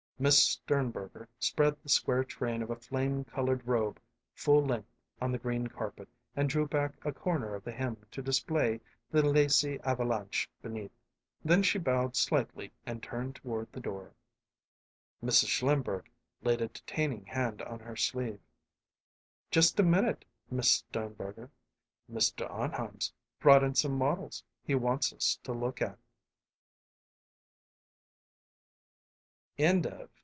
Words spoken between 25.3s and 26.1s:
to look at."